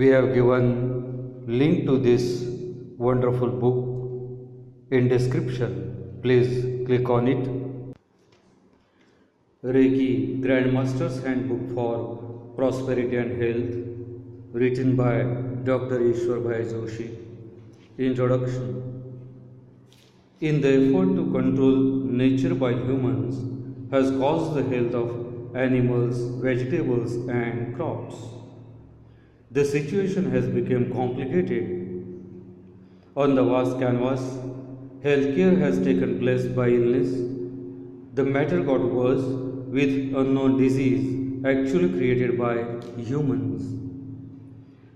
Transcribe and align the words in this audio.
We 0.00 0.06
have 0.08 0.32
given 0.32 1.44
link 1.46 1.84
to 1.84 1.98
this 1.98 2.44
wonderful 2.96 3.48
book 3.48 3.76
in 4.90 5.08
description. 5.08 6.18
Please 6.22 6.86
click 6.86 7.10
on 7.10 7.28
it. 7.28 7.42
Reiki 9.62 10.40
Grandmaster's 10.40 11.22
Handbook 11.22 11.74
for 11.74 12.54
Prosperity 12.56 13.16
and 13.16 13.42
Health 13.42 14.54
written 14.54 14.96
by 14.96 15.24
Dr. 15.70 16.00
Ishwar 16.00 16.42
Bhai 16.42 16.62
Joshi. 16.72 17.14
Introduction 17.98 18.66
In 20.40 20.62
the 20.62 20.72
effort 20.72 21.16
to 21.16 21.30
control 21.38 21.76
nature 22.22 22.54
by 22.54 22.72
humans 22.72 23.42
has 23.90 24.10
caused 24.12 24.54
the 24.54 24.64
health 24.74 24.94
of 24.94 25.54
animals, 25.54 26.22
vegetables 26.40 27.16
and 27.28 27.76
crops. 27.76 28.41
The 29.52 29.66
situation 29.66 30.30
has 30.30 30.46
become 30.46 30.90
complicated. 30.90 31.64
On 33.14 33.34
the 33.34 33.44
vast 33.44 33.78
canvas, 33.78 34.22
healthcare 35.04 35.58
has 35.58 35.76
taken 35.84 36.18
place 36.20 36.46
by 36.46 36.68
illness. 36.68 37.10
The 38.14 38.24
matter 38.24 38.60
got 38.62 38.80
worse 38.80 39.24
with 39.78 39.90
unknown 40.22 40.56
disease 40.56 41.44
actually 41.44 41.90
created 41.90 42.38
by 42.38 42.64
humans. 42.96 43.66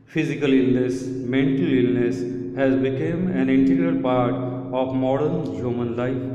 Physical 0.06 0.50
illness, 0.50 1.02
mental 1.02 1.70
illness 1.80 2.16
has 2.56 2.76
become 2.76 3.28
an 3.28 3.50
integral 3.50 4.00
part 4.00 4.32
of 4.72 4.94
modern 4.94 5.54
human 5.54 5.96
life. 5.98 6.26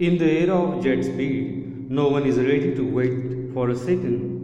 In 0.00 0.18
the 0.18 0.30
era 0.42 0.54
of 0.54 0.84
jet 0.84 1.02
speed, 1.02 1.90
no 1.90 2.08
one 2.08 2.26
is 2.26 2.36
ready 2.36 2.74
to 2.74 2.84
wait 2.84 3.54
for 3.54 3.70
a 3.70 3.76
second. 3.76 4.34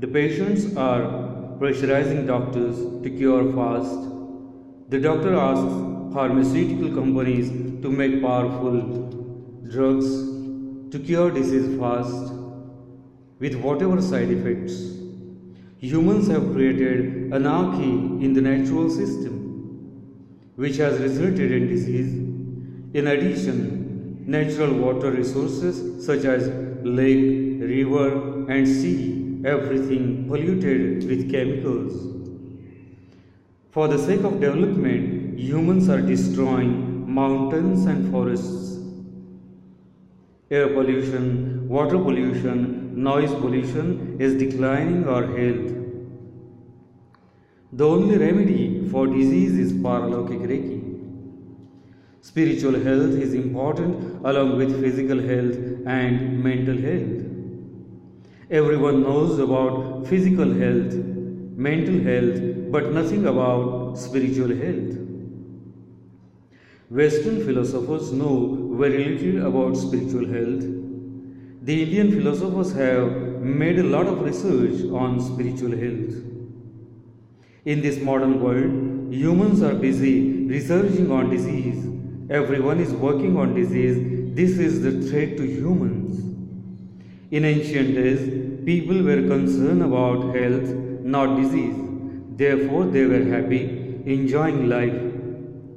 The 0.00 0.06
patients 0.06 0.76
are 0.76 1.29
pressurizing 1.60 2.26
doctors 2.26 2.76
to 3.02 3.10
cure 3.10 3.52
fast. 3.52 4.04
The 4.88 4.98
doctor 4.98 5.34
asks 5.34 6.14
pharmaceutical 6.14 6.94
companies 6.94 7.50
to 7.82 7.90
make 7.90 8.22
powerful 8.22 8.78
drugs 9.68 10.06
to 10.92 11.02
cure 11.04 11.30
disease 11.30 11.78
fast 11.78 12.32
with 13.40 13.56
whatever 13.56 14.00
side 14.00 14.30
effects. 14.30 14.72
Humans 15.80 16.28
have 16.28 16.50
created 16.54 17.34
anarchy 17.34 17.92
in 18.24 18.32
the 18.32 18.40
natural 18.40 18.88
system, 18.88 19.36
which 20.56 20.78
has 20.78 20.98
resulted 20.98 21.52
in 21.52 21.68
disease. 21.68 22.10
In 22.94 23.06
addition, 23.06 24.24
natural 24.26 24.72
water 24.72 25.10
resources 25.10 26.06
such 26.06 26.24
as 26.24 26.48
lake, 26.82 27.60
river, 27.60 28.50
and 28.50 28.66
sea, 28.66 29.29
everything 29.44 30.28
polluted 30.28 31.08
with 31.08 31.30
chemicals. 31.30 31.94
For 33.70 33.88
the 33.88 33.98
sake 33.98 34.24
of 34.24 34.40
development, 34.40 35.38
humans 35.38 35.88
are 35.88 36.00
destroying 36.00 37.12
mountains 37.12 37.86
and 37.86 38.10
forests. 38.10 38.78
Air 40.50 40.68
pollution, 40.68 41.68
water 41.68 41.98
pollution, 41.98 43.00
noise 43.00 43.32
pollution 43.34 44.16
is 44.20 44.34
declining 44.34 45.06
our 45.08 45.24
health. 45.24 45.72
The 47.72 47.86
only 47.86 48.18
remedy 48.18 48.88
for 48.88 49.06
disease 49.06 49.56
is 49.56 49.72
Paralokik 49.72 50.40
Reiki. 50.40 50.80
Spiritual 52.22 52.80
health 52.80 53.14
is 53.26 53.32
important 53.32 54.20
along 54.24 54.56
with 54.58 54.80
physical 54.82 55.20
health 55.20 55.56
and 55.86 56.42
mental 56.42 56.76
health. 56.76 57.29
Everyone 58.50 59.02
knows 59.02 59.38
about 59.38 60.08
physical 60.08 60.52
health, 60.52 60.92
mental 61.56 62.00
health, 62.00 62.72
but 62.72 62.90
nothing 62.92 63.26
about 63.26 63.94
spiritual 63.96 64.48
health. 64.48 64.96
Western 66.88 67.44
philosophers 67.44 68.10
know 68.12 68.74
very 68.74 69.04
little 69.04 69.46
about 69.46 69.76
spiritual 69.76 70.26
health. 70.26 70.64
The 71.62 71.82
Indian 71.84 72.10
philosophers 72.10 72.72
have 72.72 73.12
made 73.40 73.78
a 73.78 73.84
lot 73.84 74.08
of 74.08 74.20
research 74.22 74.82
on 74.90 75.20
spiritual 75.20 75.70
health. 75.70 76.16
In 77.64 77.80
this 77.82 78.00
modern 78.00 78.40
world, 78.42 79.14
humans 79.14 79.62
are 79.62 79.74
busy 79.74 80.46
researching 80.48 81.12
on 81.12 81.30
disease. 81.30 81.86
Everyone 82.28 82.80
is 82.80 82.92
working 82.92 83.36
on 83.36 83.54
disease. 83.54 84.34
This 84.34 84.58
is 84.58 84.82
the 84.82 85.08
threat 85.08 85.36
to 85.36 85.46
humans. 85.46 86.00
In 87.30 87.44
ancient 87.44 87.94
days, 87.94 88.64
people 88.64 89.02
were 89.04 89.22
concerned 89.22 89.82
about 89.82 90.34
health, 90.34 90.68
not 91.04 91.36
disease. 91.40 91.76
Therefore, 92.36 92.86
they 92.86 93.04
were 93.04 93.22
happy, 93.22 93.62
enjoying 94.04 94.68
life. 94.68 95.00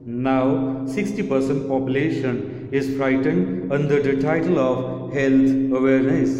Now, 0.05 0.45
60% 0.85 1.67
population 1.67 2.69
is 2.71 2.97
frightened 2.97 3.71
under 3.71 4.01
the 4.01 4.19
title 4.19 4.57
of 4.57 5.13
health 5.13 5.77
awareness. 5.79 6.31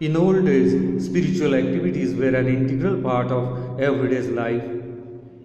In 0.00 0.14
old 0.14 0.44
days, 0.44 1.06
spiritual 1.06 1.54
activities 1.54 2.14
were 2.14 2.34
an 2.36 2.46
integral 2.46 3.00
part 3.00 3.28
of 3.28 3.80
everyday's 3.80 4.28
life. 4.28 4.62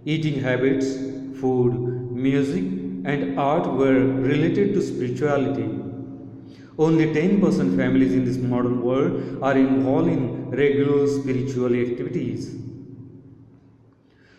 Eating 0.04 0.42
habits, 0.42 0.96
food, 1.40 2.12
music, 2.12 2.64
and 3.06 3.40
art 3.40 3.66
were 3.72 4.00
related 4.32 4.74
to 4.74 4.82
spirituality. 4.82 5.87
Only 6.78 7.08
10% 7.08 7.76
families 7.76 8.14
in 8.14 8.24
this 8.26 8.38
modern 8.38 8.82
world 8.84 9.40
are 9.42 9.58
involved 9.58 10.10
in 10.10 10.52
regular 10.52 11.08
spiritual 11.08 11.74
activities. 11.74 12.56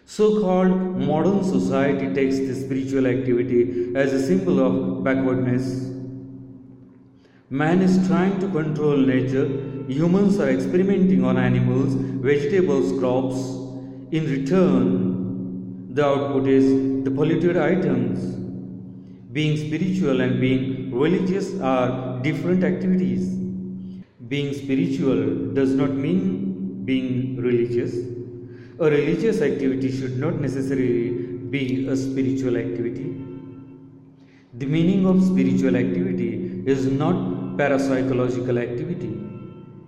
So 0.06 0.41
called 0.41 0.71
modern 0.99 1.43
society 1.44 2.15
takes 2.15 2.38
this 2.38 2.65
spiritual 2.65 3.06
activity 3.06 3.93
as 3.94 4.12
a 4.12 4.25
symbol 4.25 4.60
of 4.60 5.04
backwardness. 5.04 5.91
Man 7.50 7.82
is 7.82 8.06
trying 8.06 8.38
to 8.41 8.49
control 8.49 8.97
nature. 8.97 9.47
Humans 9.88 10.38
are 10.38 10.49
experimenting 10.50 11.25
on 11.25 11.37
animals, 11.37 11.94
vegetables, 11.94 12.99
crops. 12.99 13.37
In 14.12 14.31
return, 14.31 15.94
the 15.94 16.05
output 16.05 16.47
is 16.47 17.05
the 17.05 17.10
polluted 17.10 17.56
items. 17.56 18.37
Being 19.32 19.56
spiritual 19.56 20.20
and 20.20 20.41
being 20.41 20.91
religious 20.94 21.59
are 21.60 22.08
different 22.23 22.65
activities. 22.65 23.29
Being 24.29 24.53
spiritual 24.55 25.53
does 25.55 25.75
not 25.75 25.91
mean 25.91 26.84
being 26.84 27.37
religious. 27.37 27.95
A 28.79 28.91
religious 28.91 29.41
activity 29.41 29.91
should 29.91 30.19
not 30.19 30.41
necessarily 30.41 31.11
be 31.51 31.89
a 31.89 31.97
spiritual 31.97 32.56
activity. 32.56 33.25
The 34.55 34.67
meaning 34.67 35.06
of 35.06 35.23
spiritual 35.23 35.77
activity 35.77 36.62
is 36.67 36.87
not 36.87 37.17
parapsychological 37.56 38.61
activity. 38.61 39.12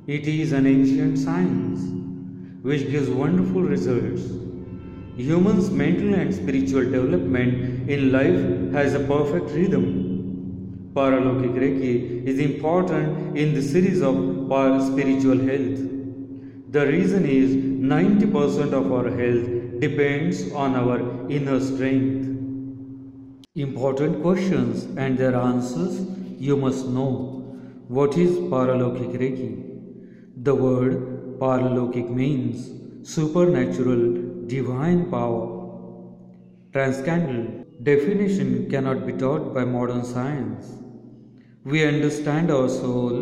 It 0.07 0.27
is 0.27 0.53
an 0.53 0.67
ancient 0.67 1.19
science 1.19 1.81
which 2.63 2.91
gives 2.91 3.09
wonderful 3.09 3.63
results. 3.63 4.23
Humans' 5.17 5.71
mental 5.71 6.15
and 6.15 6.35
spiritual 6.35 6.85
development 6.85 7.89
in 7.89 8.13
life 8.13 8.73
has 8.73 8.95
a 8.95 9.01
perfect 9.01 9.51
rhythm. 9.51 10.10
Paralokik 10.93 11.55
Reiki 11.55 12.27
is 12.27 12.41
important 12.41 13.39
in 13.39 13.55
the 13.55 13.63
series 13.63 14.03
of 14.03 14.17
spiritual 14.83 15.39
health. 15.39 15.79
The 16.73 16.85
reason 16.87 17.25
is 17.27 17.55
90% 17.55 18.73
of 18.73 18.91
our 18.93 19.09
health 19.09 19.81
depends 19.81 20.51
on 20.53 20.75
our 20.75 20.99
inner 21.31 21.61
strength. 21.61 22.27
Important 23.55 24.21
questions 24.21 24.85
and 24.97 25.17
their 25.17 25.37
answers 25.37 26.01
you 26.41 26.57
must 26.57 26.89
know. 26.89 27.09
What 27.87 28.17
is 28.17 28.37
Paralokik 28.55 29.17
Reiki? 29.23 29.53
The 30.43 30.55
word 30.57 31.39
Paralokik 31.39 32.11
means 32.11 32.69
supernatural, 33.09 34.47
divine 34.49 35.09
power. 35.09 35.47
Transcendental 36.73 37.65
definition 37.85 38.69
cannot 38.69 39.07
be 39.07 39.13
taught 39.13 39.55
by 39.55 39.65
modern 39.65 40.05
science. 40.05 40.80
We 41.71 41.85
understand 41.87 42.51
our 42.51 42.69
soul, 42.69 43.17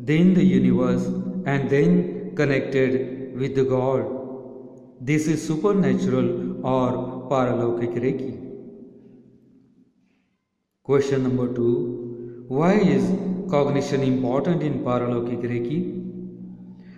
then 0.00 0.32
the 0.32 0.42
universe, 0.42 1.04
and 1.44 1.68
then 1.68 2.34
connected 2.34 3.38
with 3.38 3.54
the 3.54 3.64
God. 3.64 4.06
This 5.00 5.26
is 5.26 5.46
supernatural 5.46 6.64
or 6.66 7.28
Paralokik 7.30 7.98
Reiki. 8.04 8.32
Question 10.84 11.24
number 11.24 11.52
two 11.52 12.44
Why 12.48 12.72
is 12.74 13.04
cognition 13.50 14.02
important 14.02 14.62
in 14.62 14.82
Paralokik 14.82 15.42
Reiki? 15.52 15.80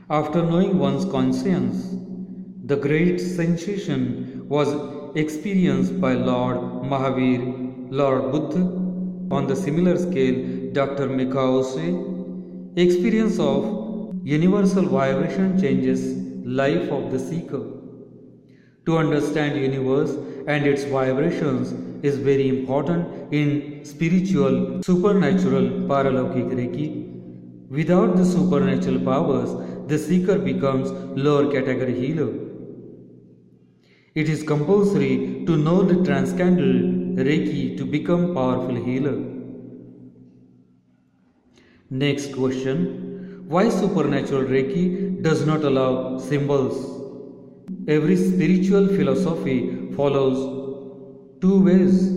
After 0.08 0.42
knowing 0.42 0.78
one's 0.78 1.04
conscience, 1.06 1.96
the 2.64 2.76
great 2.76 3.18
sensation 3.18 4.46
was 4.48 4.76
experienced 5.16 6.00
by 6.00 6.12
Lord 6.12 6.58
Mahavir, 6.92 7.90
Lord 7.90 8.30
Buddha. 8.30 8.62
On 9.30 9.46
the 9.46 9.54
similar 9.54 9.98
scale, 9.98 10.36
Dr. 10.72 11.08
Mikao 11.08 11.62
Usui, 11.62 12.78
experience 12.78 13.38
of 13.38 14.14
universal 14.22 14.84
vibration 14.86 15.60
changes 15.60 16.16
life 16.46 16.90
of 16.90 17.10
the 17.10 17.18
seeker. 17.18 17.62
To 18.86 18.98
understand 18.98 19.60
universe 19.60 20.16
and 20.46 20.66
its 20.66 20.84
vibrations 20.84 21.72
is 22.04 22.18
very 22.18 22.48
important 22.48 23.32
in 23.32 23.84
spiritual, 23.84 24.82
supernatural, 24.82 25.64
paralokik 25.90 26.50
Reiki. 26.58 26.88
Without 27.70 28.16
the 28.16 28.24
supernatural 28.24 29.00
powers, 29.00 29.50
the 29.88 29.98
seeker 29.98 30.38
becomes 30.38 30.90
lower 31.16 31.50
category 31.50 31.94
healer. 31.94 32.32
It 34.14 34.28
is 34.28 34.42
compulsory 34.42 35.44
to 35.46 35.56
know 35.56 35.82
the 35.82 36.02
transcendental 36.04 37.24
Reiki 37.24 37.76
to 37.78 37.84
become 37.84 38.34
powerful 38.34 38.74
healer. 38.74 39.37
Next 41.90 42.34
question. 42.34 43.46
Why 43.48 43.70
supernatural 43.70 44.42
Reiki 44.42 45.22
does 45.22 45.46
not 45.46 45.64
allow 45.64 46.18
symbols? 46.18 46.76
Every 47.88 48.14
spiritual 48.14 48.88
philosophy 48.88 49.90
follows 49.96 51.40
two 51.40 51.64
ways. 51.64 52.12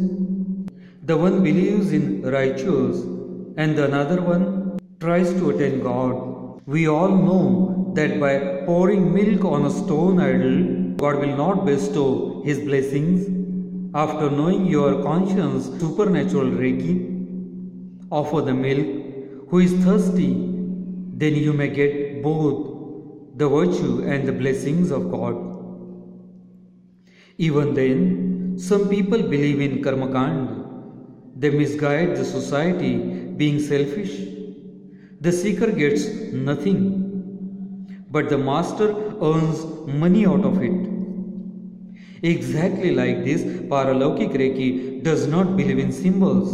The 1.04 1.16
one 1.16 1.42
believes 1.42 1.94
in 1.94 2.22
rituals 2.22 3.00
and 3.56 3.78
the 3.78 3.86
another 3.86 4.22
one 4.22 4.78
tries 5.00 5.32
to 5.36 5.52
attain 5.52 5.82
God. 5.82 6.62
We 6.66 6.90
all 6.90 7.16
know 7.16 7.94
that 7.96 8.20
by 8.20 8.66
pouring 8.66 9.14
milk 9.14 9.46
on 9.46 9.66
a 9.66 9.72
stone 9.72 10.20
idol, 10.20 10.98
God 10.98 11.22
will 11.26 11.38
not 11.38 11.66
bestow 11.66 12.42
his 12.44 12.60
blessings. 12.60 13.26
After 13.96 14.30
knowing 14.30 14.66
your 14.66 15.02
conscience 15.02 15.68
supernatural 15.80 16.48
Reiki, 16.48 18.10
offer 18.12 18.42
the 18.42 18.54
milk 18.54 19.01
who 19.52 19.60
is 19.60 19.74
thirsty, 19.84 20.30
then 21.22 21.36
you 21.36 21.52
may 21.52 21.68
get 21.68 22.24
both 22.24 22.60
the 23.38 23.48
virtue 23.50 24.02
and 24.08 24.26
the 24.26 24.32
blessings 24.32 24.92
of 24.92 25.12
God. 25.12 25.36
Even 27.38 27.74
then, 27.74 28.56
some 28.58 28.88
people 28.88 29.22
believe 29.22 29.60
in 29.60 29.84
karma 29.84 30.08
kand. 30.14 30.64
They 31.36 31.50
misguide 31.50 32.16
the 32.16 32.24
society 32.24 32.96
being 33.42 33.60
selfish. 33.60 34.14
The 35.20 35.34
seeker 35.34 35.70
gets 35.70 36.06
nothing, 36.32 36.80
but 38.10 38.30
the 38.30 38.38
master 38.38 38.90
earns 39.22 39.66
money 39.86 40.26
out 40.26 40.46
of 40.46 40.64
it. 40.64 40.80
Exactly 42.24 42.96
like 42.96 43.26
this, 43.26 43.44
Paralaukik 43.44 44.32
Reiki 44.32 45.04
does 45.04 45.28
not 45.28 45.58
believe 45.58 45.80
in 45.80 45.92
symbols. 45.92 46.50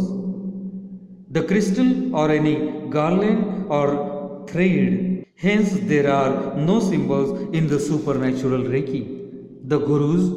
The 1.30 1.44
crystal 1.44 2.16
or 2.16 2.30
any 2.30 2.77
garland 2.90 3.66
or 3.70 4.44
thread. 4.48 5.24
Hence, 5.36 5.78
there 5.82 6.10
are 6.10 6.54
no 6.56 6.80
symbols 6.80 7.54
in 7.54 7.68
the 7.68 7.78
supernatural 7.78 8.62
Reiki. 8.62 9.02
The 9.64 9.78
gurus 9.78 10.28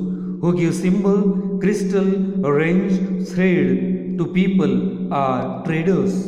who 0.41 0.55
give 0.57 0.75
symbol, 0.75 1.59
crystal, 1.59 2.05
range, 2.41 3.27
thread 3.29 4.17
to 4.17 4.27
people 4.27 5.13
are 5.13 5.63
traders. 5.65 6.27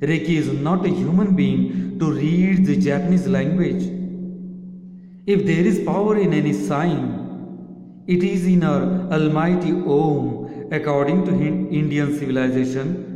Reiki 0.00 0.36
is 0.42 0.52
not 0.52 0.86
a 0.86 0.88
human 0.88 1.34
being 1.36 1.98
to 1.98 2.12
read 2.12 2.64
the 2.64 2.76
Japanese 2.76 3.26
language. 3.26 3.82
If 5.26 5.44
there 5.44 5.66
is 5.66 5.84
power 5.84 6.16
in 6.16 6.32
any 6.32 6.54
sign, 6.54 8.04
it 8.06 8.22
is 8.22 8.46
in 8.46 8.64
our 8.64 8.82
almighty 9.12 9.72
Om. 9.72 10.68
According 10.72 11.24
to 11.26 11.32
Indian 11.32 12.18
civilization, 12.18 13.09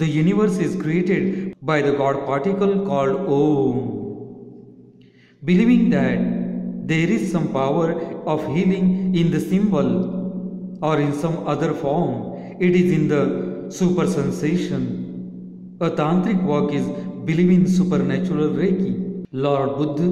the 0.00 0.06
universe 0.06 0.58
is 0.58 0.80
created 0.80 1.56
by 1.60 1.82
the 1.82 1.92
God 2.00 2.24
particle 2.24 2.86
called 2.86 3.16
Om. 3.36 3.78
Believing 5.44 5.90
that 5.90 6.18
there 6.86 7.08
is 7.16 7.32
some 7.32 7.48
power 7.52 7.88
of 8.24 8.46
healing 8.54 9.16
in 9.16 9.32
the 9.32 9.40
symbol 9.40 9.88
or 10.82 11.00
in 11.00 11.12
some 11.12 11.48
other 11.48 11.74
form, 11.74 12.12
it 12.60 12.76
is 12.76 12.92
in 12.92 13.08
the 13.08 13.22
super 13.70 14.06
sensation. 14.06 15.76
A 15.80 15.90
tantric 15.90 16.40
work 16.44 16.72
is 16.72 16.86
believing 17.24 17.66
supernatural 17.66 18.50
Reiki. 18.50 19.24
Lord 19.32 19.76
Buddha, 19.78 20.08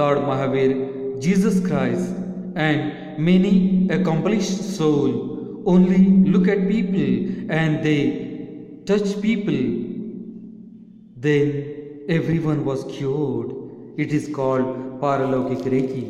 Lord 0.00 0.18
Mahavir, 0.18 1.20
Jesus 1.20 1.58
Christ, 1.66 2.14
and 2.54 3.18
many 3.18 3.88
accomplished 3.90 4.76
souls 4.76 5.64
only 5.66 6.06
look 6.30 6.46
at 6.46 6.68
people 6.68 7.50
and 7.50 7.82
they 7.84 8.27
touch 8.88 9.20
people, 9.20 9.58
then 11.24 11.48
everyone 12.08 12.64
was 12.64 12.84
cured. 12.84 13.50
It 13.98 14.14
is 14.18 14.28
called 14.34 14.68
Paralaukik 15.02 15.64
Reiki. 15.72 16.04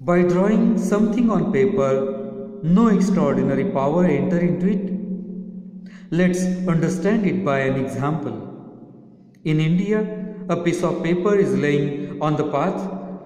By 0.00 0.22
drawing 0.22 0.78
something 0.78 1.30
on 1.30 1.52
paper, 1.52 2.60
no 2.62 2.86
extraordinary 2.88 3.64
power 3.72 4.04
enter 4.04 4.38
into 4.38 4.68
it. 4.68 4.84
Let's 6.12 6.44
understand 6.68 7.26
it 7.26 7.44
by 7.44 7.58
an 7.60 7.84
example. 7.84 8.36
In 9.42 9.58
India, 9.58 9.98
a 10.48 10.56
piece 10.62 10.84
of 10.84 11.02
paper 11.02 11.34
is 11.34 11.56
laying 11.56 12.22
on 12.22 12.36
the 12.36 12.48
path 12.52 12.78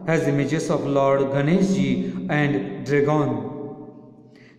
has 0.07 0.27
images 0.27 0.71
of 0.71 0.87
Lord 0.87 1.21
Ganeshji 1.37 2.31
and 2.31 2.87
dragon 2.87 3.48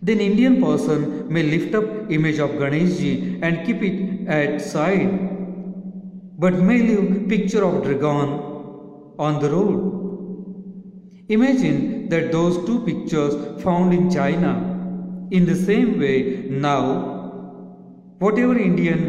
then 0.02 0.20
Indian 0.20 0.62
person 0.62 1.32
may 1.32 1.44
lift 1.44 1.76
up 1.76 1.84
image 2.10 2.40
of 2.40 2.52
Ganeshji 2.52 3.42
and 3.44 3.66
keep 3.66 3.82
it 3.84 4.28
at 4.28 4.62
side, 4.62 5.12
but 6.38 6.54
may 6.54 6.82
leave 6.82 7.28
picture 7.28 7.64
of 7.66 7.84
dragon 7.84 8.30
on 9.20 9.40
the 9.42 9.50
road. 9.50 9.98
Imagine 11.28 12.08
that 12.10 12.32
those 12.32 12.66
two 12.66 12.80
pictures 12.86 13.62
found 13.62 13.94
in 13.94 14.10
China. 14.10 14.52
In 15.32 15.46
the 15.46 15.56
same 15.56 16.00
way, 16.00 16.48
now, 16.50 16.84
whatever 18.20 18.58
Indian 18.58 19.02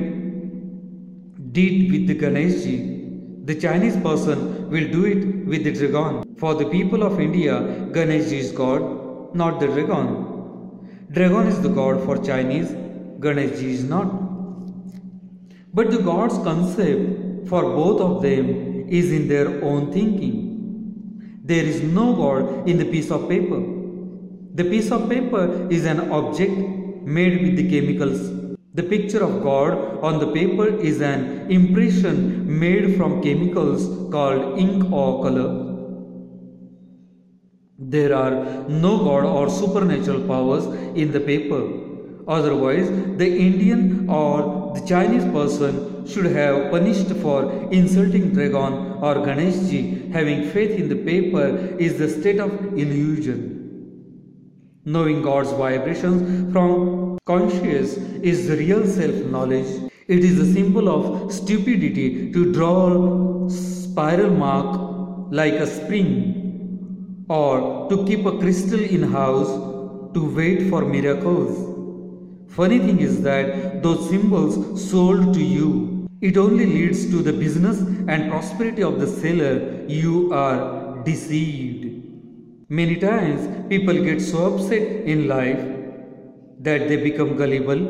did 1.53 1.91
with 1.93 2.09
the 2.09 2.15
Ganeshji, 2.17 3.47
the 3.47 3.55
Chinese 3.55 3.97
person 3.99 4.69
will 4.71 4.91
do 4.91 5.05
it 5.07 5.47
with 5.47 5.65
the 5.65 5.73
dragon. 5.73 6.37
For 6.37 6.55
the 6.55 6.67
people 6.67 7.03
of 7.05 7.21
India, 7.21 7.61
Ganeshji 7.93 8.39
is 8.39 8.53
God, 8.53 9.35
not 9.35 9.61
the 9.61 9.69
dragon. 9.69 10.30
Dragon 11.13 11.49
is 11.49 11.61
the 11.61 11.69
god 11.69 12.05
for 12.05 12.17
Chinese, 12.19 12.69
Ganeshji 13.19 13.71
is 13.77 13.83
not. 13.83 14.11
But 15.75 15.91
the 15.91 15.99
god's 15.99 16.37
concept 16.39 17.49
for 17.49 17.63
both 17.63 18.01
of 18.01 18.23
them 18.23 18.89
is 18.89 19.11
in 19.11 19.27
their 19.27 19.49
own 19.65 19.91
thinking. 19.93 21.41
There 21.43 21.65
is 21.65 21.83
no 21.83 22.15
god 22.15 22.69
in 22.69 22.79
the 22.79 22.85
piece 22.85 23.11
of 23.11 23.29
paper. 23.29 23.61
The 24.55 24.65
piece 24.65 24.93
of 24.93 25.09
paper 25.09 25.69
is 25.69 25.85
an 25.85 26.13
object 26.13 26.57
made 27.03 27.43
with 27.43 27.57
the 27.57 27.69
chemicals. 27.69 28.21
The 28.75 28.85
picture 28.85 29.25
of 29.25 29.43
God 29.43 29.99
on 30.05 30.21
the 30.21 30.31
paper 30.31 30.69
is 30.69 31.01
an 31.01 31.51
impression 31.51 32.59
made 32.61 32.97
from 32.97 33.21
chemicals 33.21 34.13
called 34.13 34.61
ink 34.61 34.93
or 34.93 35.25
color. 35.25 35.70
There 37.83 38.15
are 38.15 38.69
no 38.69 38.99
God 38.99 39.25
or 39.25 39.49
supernatural 39.49 40.27
powers 40.29 40.67
in 40.95 41.13
the 41.13 41.21
paper. 41.21 41.67
Otherwise, 42.29 42.91
the 43.17 43.27
Indian 43.27 44.07
or 44.07 44.75
the 44.75 44.87
Chinese 44.87 45.25
person 45.33 46.07
should 46.07 46.27
have 46.27 46.71
punished 46.71 47.11
for 47.23 47.51
insulting 47.73 48.35
dragon 48.35 48.75
or 49.01 49.15
Ganeshji. 49.27 50.13
Having 50.13 50.51
faith 50.51 50.79
in 50.79 50.91
the 50.91 50.97
paper 50.97 51.47
is 51.79 51.97
the 51.97 52.11
state 52.11 52.39
of 52.39 52.53
illusion. 52.77 53.57
Knowing 54.85 55.23
God's 55.23 55.53
vibrations 55.53 56.53
from 56.53 57.19
conscious 57.25 57.97
is 57.97 58.47
the 58.47 58.59
real 58.59 58.87
self-knowledge. 58.87 59.91
It 60.07 60.23
is 60.23 60.39
a 60.39 60.53
symbol 60.53 60.91
of 60.91 61.33
stupidity 61.33 62.31
to 62.31 62.53
draw 62.53 63.49
spiral 63.49 64.31
mark 64.31 65.33
like 65.33 65.55
a 65.55 65.67
spring 65.67 66.40
or 67.39 67.89
to 67.89 68.05
keep 68.07 68.27
a 68.27 68.37
crystal 68.39 68.81
in 68.97 69.03
house 69.03 69.51
to 70.15 70.23
wait 70.37 70.69
for 70.69 70.81
miracles. 70.85 71.59
Funny 72.49 72.79
thing 72.81 72.99
is 73.01 73.23
that 73.23 73.83
those 73.85 74.09
symbols 74.11 74.55
sold 74.91 75.33
to 75.35 75.43
you, 75.43 76.09
it 76.21 76.37
only 76.37 76.67
leads 76.67 77.09
to 77.11 77.23
the 77.23 77.33
business 77.33 77.79
and 78.09 78.29
prosperity 78.31 78.83
of 78.83 78.99
the 78.99 79.07
seller. 79.07 79.85
You 79.87 80.33
are 80.33 81.05
deceived. 81.05 82.03
Many 82.69 82.97
times 82.97 83.69
people 83.69 83.95
get 83.95 84.21
so 84.21 84.55
upset 84.55 84.83
in 84.83 85.29
life 85.29 85.61
that 86.59 86.89
they 86.89 86.97
become 86.97 87.37
gullible. 87.37 87.87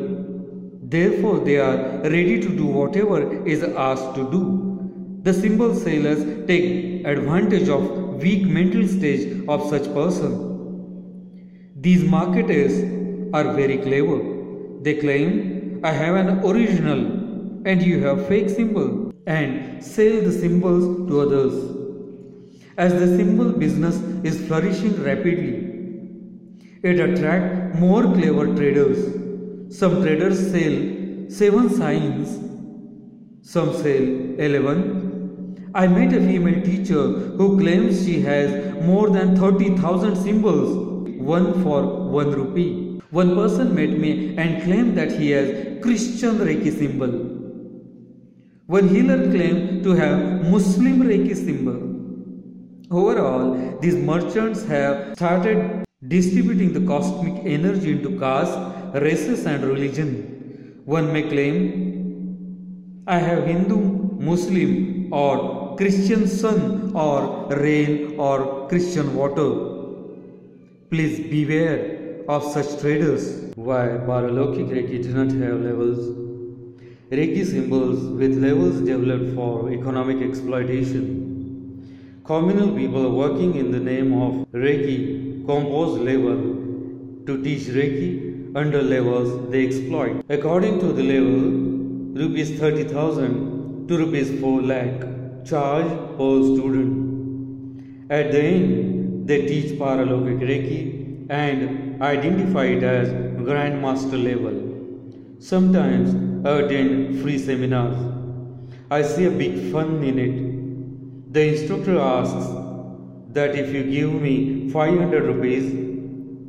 Therefore, 0.83 1.39
they 1.39 1.57
are 1.57 1.77
ready 2.03 2.39
to 2.41 2.49
do 2.49 2.65
whatever 2.65 3.43
is 3.45 3.63
asked 3.63 4.13
to 4.15 4.29
do. 4.29 4.43
The 5.23 5.33
symbol 5.33 5.73
sellers 5.73 6.23
take 6.47 7.05
advantage 7.05 7.69
of 7.69 8.00
weak 8.21 8.43
mental 8.45 8.87
stage 8.87 9.45
of 9.47 9.69
such 9.69 9.85
person. 9.93 10.33
These 11.75 12.03
marketers 12.03 12.73
are 13.33 13.53
very 13.53 13.77
clever. 13.77 14.19
They 14.81 14.95
claim, 14.95 15.81
I 15.83 15.91
have 15.91 16.15
an 16.15 16.39
original 16.45 16.99
and 17.65 17.81
you 17.81 18.03
have 18.03 18.27
fake 18.27 18.49
symbol. 18.49 19.11
and 19.27 19.83
sell 19.83 20.21
the 20.21 20.31
symbols 20.31 21.07
to 21.07 21.21
others. 21.21 21.53
As 22.77 22.93
the 22.93 23.07
symbol 23.17 23.51
business 23.51 23.97
is 24.23 24.45
flourishing 24.47 25.03
rapidly, 25.03 25.67
it 26.83 26.99
attracts 26.99 27.79
more 27.79 28.03
clever 28.03 28.45
traders. 28.55 28.99
Some 29.77 30.01
traders 30.01 30.39
sell 30.51 30.75
7 31.29 31.69
signs, 31.69 32.29
some 33.43 33.73
sell 33.73 34.05
11. 34.47 35.00
I 35.73 35.87
met 35.87 36.11
a 36.13 36.19
female 36.19 36.61
teacher 36.61 37.01
who 37.37 37.57
claims 37.57 38.05
she 38.05 38.19
has 38.21 38.75
more 38.83 39.09
than 39.09 39.37
30,000 39.37 40.17
symbols, 40.17 41.07
one 41.17 41.63
for 41.63 42.09
1 42.09 42.31
rupee. 42.31 42.99
One 43.11 43.35
person 43.35 43.73
met 43.73 43.91
me 43.91 44.35
and 44.37 44.63
claimed 44.63 44.97
that 44.97 45.13
he 45.13 45.31
has 45.31 45.81
Christian 45.81 46.39
Reiki 46.39 46.77
symbol. 46.77 47.13
One 48.65 48.89
healer 48.89 49.31
claimed 49.31 49.83
to 49.85 49.91
have 49.93 50.43
Muslim 50.49 51.03
Reiki 51.03 51.35
symbol. 51.35 51.79
Overall, 52.91 53.79
these 53.79 53.95
merchants 53.95 54.65
have 54.65 55.15
started 55.15 55.85
distributing 56.05 56.73
the 56.73 56.85
cosmic 56.85 57.45
energy 57.45 57.93
into 57.93 58.19
castes, 58.19 58.57
races 59.01 59.45
and 59.45 59.63
religion. 59.63 60.81
One 60.83 61.13
may 61.13 61.23
claim, 61.29 63.03
I 63.07 63.19
have 63.19 63.45
Hindu, 63.45 63.77
Muslim 64.19 65.13
or 65.13 65.60
Christian 65.77 66.27
sun 66.27 66.91
or 66.95 67.47
rain 67.55 68.19
or 68.19 68.67
Christian 68.67 69.15
water. 69.15 69.49
Please 70.89 71.19
beware 71.29 72.23
of 72.27 72.43
such 72.43 72.79
traders. 72.81 73.53
Why 73.55 73.83
Paralokik 74.09 74.69
Reiki 74.75 75.01
do 75.03 75.13
not 75.13 75.31
have 75.41 75.61
levels? 75.61 75.99
Reiki 77.11 77.45
symbols 77.45 78.03
with 78.19 78.37
levels 78.43 78.81
developed 78.81 79.35
for 79.35 79.71
economic 79.71 80.21
exploitation. 80.21 81.03
Communal 82.23 82.75
people 82.75 83.15
working 83.15 83.55
in 83.55 83.71
the 83.71 83.79
name 83.79 84.13
of 84.21 84.45
Reiki 84.51 85.45
compose 85.45 85.99
level 85.99 86.41
to 87.25 87.43
teach 87.43 87.63
Reiki 87.79 88.55
under 88.55 88.81
levels 88.81 89.49
they 89.51 89.65
exploit. 89.65 90.23
According 90.29 90.79
to 90.79 90.93
the 90.93 91.03
level, 91.03 91.39
rupees 92.21 92.59
30,000 92.59 93.87
to 93.87 93.97
rupees 93.97 94.39
4 94.39 94.61
lakh 94.61 95.10
charge 95.45 95.89
per 96.17 96.43
student. 96.43 98.09
At 98.09 98.31
the 98.31 98.41
end, 98.41 99.27
they 99.27 99.47
teach 99.47 99.79
Paralokik 99.79 100.41
Reiki 100.49 101.27
and 101.29 102.01
identify 102.01 102.65
it 102.65 102.83
as 102.83 103.09
Grandmaster 103.09 104.21
level. 104.21 104.57
Sometimes 105.39 106.13
I 106.45 106.59
attend 106.61 107.21
free 107.21 107.37
seminars. 107.37 107.95
I 108.89 109.01
see 109.01 109.25
a 109.25 109.31
big 109.31 109.71
fun 109.71 110.03
in 110.03 110.19
it. 110.19 111.33
The 111.33 111.47
instructor 111.47 111.97
asks 111.99 112.47
that 113.33 113.55
if 113.55 113.73
you 113.73 113.83
give 113.89 114.21
me 114.21 114.69
500 114.69 115.23
rupees, 115.23 115.71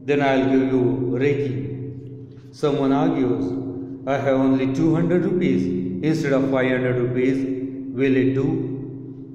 then 0.05 0.21
I'll 0.21 0.51
give 0.51 0.73
you 0.73 1.17
Reiki. 1.23 2.55
Someone 2.55 2.93
argues, 2.93 3.45
I 4.07 4.17
have 4.17 4.37
only 4.37 4.75
200 4.75 5.25
rupees 5.25 5.63
instead 6.03 6.33
of 6.33 6.51
500 6.51 6.97
rupees. 6.97 7.37
Will 7.95 8.17
it 8.17 8.35
do? 8.35 8.73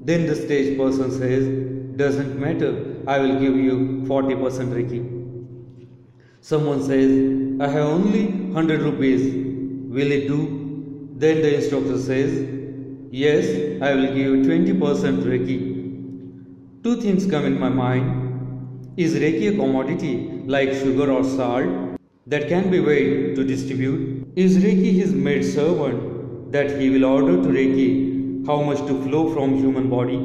Then 0.07 0.25
the 0.25 0.35
stage 0.35 0.77
person 0.77 1.11
says, 1.11 1.45
doesn't 1.97 2.39
matter, 2.39 2.71
I 3.05 3.19
will 3.19 3.39
give 3.41 3.57
you 3.57 4.03
40% 4.07 4.69
Reiki. 4.77 5.01
Someone 6.39 6.81
says, 6.81 7.11
I 7.59 7.67
have 7.67 7.87
only 7.87 8.27
100 8.27 8.83
rupees. 8.83 9.25
Will 9.97 10.11
it 10.17 10.29
do? 10.29 11.09
Then 11.23 11.41
the 11.41 11.55
instructor 11.55 11.97
says, 11.97 12.31
Yes, 13.11 13.81
I 13.81 13.95
will 13.95 14.07
give 14.07 14.17
you 14.17 14.37
20% 14.45 15.23
Reiki. 15.31 15.59
Two 16.83 17.01
things 17.01 17.29
come 17.29 17.43
in 17.43 17.59
my 17.59 17.67
mind. 17.67 18.93
Is 18.95 19.15
Reiki 19.15 19.53
a 19.53 19.57
commodity 19.57 20.41
like 20.45 20.71
sugar 20.71 21.11
or 21.11 21.23
salt 21.25 21.99
that 22.27 22.47
can 22.47 22.71
be 22.71 22.79
weighed 22.79 23.35
to 23.35 23.43
distribute? 23.43 24.25
Is 24.37 24.57
Reiki 24.59 24.93
his 24.93 25.11
maid 25.11 25.43
servant 25.43 26.53
that 26.53 26.79
he 26.79 26.89
will 26.89 27.03
order 27.03 27.41
to 27.43 27.49
Reiki 27.49 28.16
how 28.45 28.61
much 28.61 28.79
to 28.87 29.01
flow 29.03 29.33
from 29.33 29.57
human 29.57 29.89
body? 29.89 30.17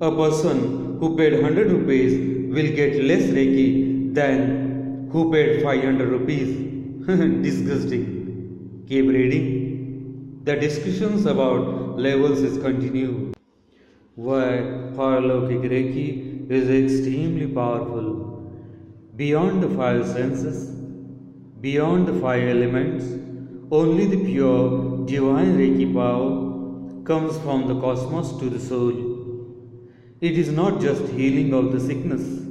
A 0.00 0.10
person 0.10 0.98
who 0.98 1.16
paid 1.16 1.34
100 1.34 1.70
rupees 1.70 2.12
will 2.54 2.70
get 2.76 3.02
less 3.02 3.22
Reiki 3.36 4.14
than 4.14 5.08
who 5.12 5.30
paid 5.32 5.62
500 5.62 6.08
rupees. 6.08 6.50
Disgusting. 7.42 8.84
Keep 8.88 9.06
reading. 9.06 10.40
The 10.44 10.56
discussions 10.56 11.26
about 11.26 11.98
levels 11.98 12.40
is 12.40 12.58
continued. 12.62 13.34
Why 14.14 14.46
Paralokik 14.98 15.62
Reiki 15.72 16.50
is 16.50 16.68
extremely 16.68 17.46
powerful. 17.46 18.52
Beyond 19.16 19.62
the 19.62 19.70
five 19.70 20.06
senses, 20.06 20.70
beyond 21.60 22.06
the 22.08 22.20
five 22.20 22.42
elements, 22.42 23.04
only 23.70 24.06
the 24.06 24.24
pure 24.24 25.06
divine 25.06 25.56
Reiki 25.56 25.92
power 25.94 26.51
comes 27.04 27.36
from 27.38 27.66
the 27.68 27.80
cosmos 27.80 28.38
to 28.38 28.48
the 28.50 28.60
soul. 28.60 28.92
It 30.20 30.38
is 30.38 30.50
not 30.50 30.80
just 30.80 31.02
healing 31.12 31.52
of 31.52 31.72
the 31.72 31.80
sickness 31.80 32.42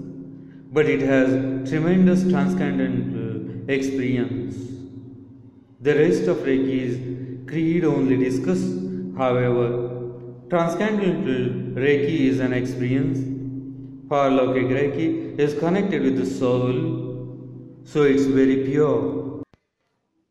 but 0.75 0.86
it 0.86 1.01
has 1.01 1.70
tremendous 1.70 2.22
transcendental 2.29 3.31
uh, 3.41 3.74
experience. 3.74 4.55
The 5.81 5.96
rest 5.96 6.27
of 6.34 6.38
Reiki 6.38 6.77
is 6.88 7.50
creed 7.50 7.84
only 7.84 8.15
discussed. 8.17 8.72
However, 9.17 9.67
transcendental 10.50 11.41
uh, 11.46 11.81
Reiki 11.86 12.22
is 12.29 12.39
an 12.39 12.53
experience. 12.53 13.20
Paralokik 14.08 14.70
Reiki 14.77 15.38
is 15.38 15.60
connected 15.60 16.03
with 16.03 16.17
the 16.17 16.25
soul, 16.25 16.74
so 17.84 18.03
it's 18.03 18.25
very 18.25 18.63
pure. 18.63 19.43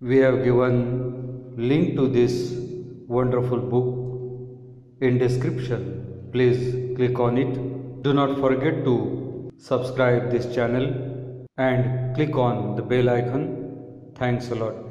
We 0.00 0.18
have 0.18 0.42
given 0.42 1.54
link 1.56 1.96
to 1.96 2.08
this 2.08 2.56
wonderful 3.08 3.58
book 3.58 3.99
in 5.00 5.18
description. 5.18 6.28
Please 6.32 6.94
click 6.96 7.18
on 7.18 7.38
it. 7.38 8.02
Do 8.02 8.12
not 8.12 8.38
forget 8.38 8.84
to 8.84 9.50
subscribe 9.58 10.30
this 10.30 10.54
channel 10.54 10.86
and 11.56 12.14
click 12.14 12.36
on 12.36 12.76
the 12.76 12.82
bell 12.82 13.10
icon. 13.10 14.12
Thanks 14.16 14.50
a 14.50 14.54
lot. 14.54 14.89